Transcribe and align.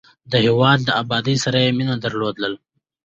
د 0.31 0.33
هېواد 0.45 0.79
د 0.85 0.89
ابادۍ 1.01 1.35
سره 1.43 1.57
یې 1.65 1.71
مینه 1.77 1.95
درلودل. 2.03 2.53